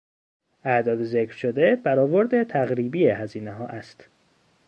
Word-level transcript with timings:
اعداد 0.63 1.03
ذکر 1.03 1.33
شده 1.35 1.75
برآورد 1.75 2.43
تقریبی 2.43 3.07
هزینهها 3.07 3.65
است. 3.67 4.09